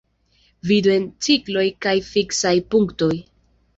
[0.69, 3.15] Vidu en cikloj kaj fiksaj punktoj.